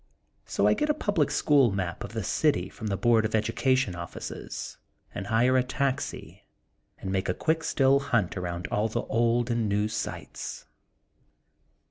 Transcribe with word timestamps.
So 0.47 0.65
I 0.65 0.73
get 0.73 0.89
a 0.89 0.95
public 0.95 1.29
school 1.29 1.71
map 1.71 2.03
of 2.03 2.13
the 2.13 2.23
city 2.23 2.69
from 2.69 2.87
the 2.87 2.97
Board 2.97 3.23
of 3.23 3.35
Education 3.35 3.93
oflBices 3.93 4.77
and 5.13 5.27
hire 5.27 5.57
a 5.57 5.63
taxi 5.63 6.41
and 6.97 7.11
make 7.11 7.29
a 7.29 7.35
quick 7.35 7.63
still 7.63 7.99
hunt 7.99 8.35
around 8.35 8.65
all 8.71 8.87
the 8.87 9.03
old 9.03 9.51
and 9.51 9.69
new 9.69 9.87
sites. 9.87 10.65